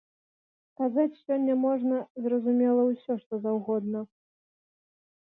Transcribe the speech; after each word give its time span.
Казаць 0.79 1.17
сёння 1.25 1.57
можна, 1.65 1.99
зразумела, 2.27 2.81
усё 2.93 3.13
што 3.25 3.33
заўгодна. 3.45 4.01